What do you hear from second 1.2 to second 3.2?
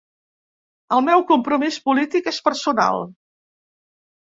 compromís polític és personal.